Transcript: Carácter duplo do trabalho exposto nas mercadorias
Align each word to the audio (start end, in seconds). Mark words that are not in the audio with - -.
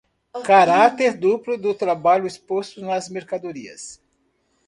Carácter 0.43 1.15
duplo 1.15 1.59
do 1.59 1.75
trabalho 1.75 2.25
exposto 2.25 2.81
nas 2.81 3.07
mercadorias 3.07 4.01